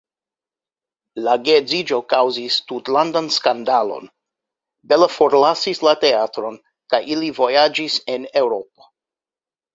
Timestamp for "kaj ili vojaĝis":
6.95-8.01